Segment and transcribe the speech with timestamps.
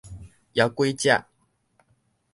[0.55, 1.25] 枵鬼食